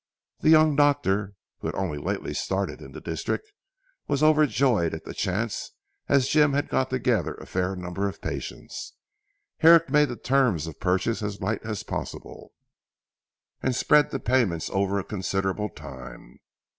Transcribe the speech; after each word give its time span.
The 0.39 0.49
young 0.49 0.75
doctor 0.75 1.35
who 1.59 1.67
had 1.67 1.75
only 1.75 1.99
lately 1.99 2.33
started 2.33 2.81
in 2.81 2.91
the 2.91 2.99
district 3.01 3.51
was 4.07 4.23
overjoyed 4.23 4.95
at 4.95 5.05
the 5.05 5.13
chance 5.13 5.73
as 6.09 6.27
Jim 6.27 6.53
had 6.53 6.69
got 6.69 6.89
together 6.89 7.35
a 7.35 7.45
fair 7.45 7.75
number 7.75 8.09
of 8.09 8.19
patients. 8.19 8.93
Herrick 9.59 9.91
made 9.91 10.09
the 10.09 10.15
terms 10.15 10.65
of 10.65 10.79
purchase 10.79 11.21
as 11.21 11.39
light 11.39 11.63
as 11.63 11.83
possible, 11.83 12.51
and 13.61 13.75
spread 13.75 14.09
the 14.09 14.19
payment 14.19 14.67
over 14.71 14.97
a 14.97 15.03
considerable 15.03 15.69
time. 15.69 16.39